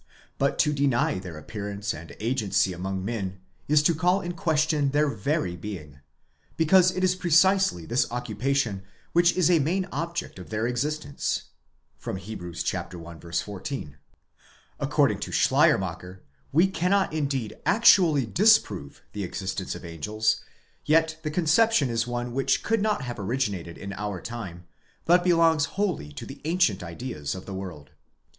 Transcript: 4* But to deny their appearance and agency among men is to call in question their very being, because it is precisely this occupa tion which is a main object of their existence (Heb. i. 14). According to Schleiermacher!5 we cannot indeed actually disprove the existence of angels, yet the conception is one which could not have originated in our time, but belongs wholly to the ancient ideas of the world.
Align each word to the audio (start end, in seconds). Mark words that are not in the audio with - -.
4* 0.01 0.03
But 0.39 0.57
to 0.57 0.73
deny 0.73 1.19
their 1.19 1.37
appearance 1.37 1.93
and 1.93 2.15
agency 2.19 2.73
among 2.73 3.05
men 3.05 3.39
is 3.67 3.83
to 3.83 3.93
call 3.93 4.19
in 4.21 4.31
question 4.31 4.89
their 4.89 5.07
very 5.09 5.55
being, 5.55 5.99
because 6.57 6.89
it 6.89 7.03
is 7.03 7.13
precisely 7.13 7.85
this 7.85 8.07
occupa 8.07 8.55
tion 8.55 8.81
which 9.13 9.33
is 9.37 9.51
a 9.51 9.59
main 9.59 9.85
object 9.91 10.39
of 10.39 10.49
their 10.49 10.65
existence 10.65 11.43
(Heb. 12.03 12.17
i. 12.43 13.31
14). 13.53 13.97
According 14.79 15.19
to 15.19 15.31
Schleiermacher!5 15.31 16.19
we 16.51 16.65
cannot 16.65 17.13
indeed 17.13 17.57
actually 17.63 18.25
disprove 18.25 19.03
the 19.13 19.23
existence 19.23 19.75
of 19.75 19.85
angels, 19.85 20.37
yet 20.83 21.19
the 21.21 21.29
conception 21.29 21.91
is 21.91 22.07
one 22.07 22.33
which 22.33 22.63
could 22.63 22.81
not 22.81 23.03
have 23.03 23.19
originated 23.19 23.77
in 23.77 23.93
our 23.93 24.19
time, 24.19 24.65
but 25.05 25.23
belongs 25.23 25.65
wholly 25.77 26.11
to 26.13 26.25
the 26.25 26.41
ancient 26.45 26.81
ideas 26.81 27.35
of 27.35 27.45
the 27.45 27.53
world. 27.53 27.91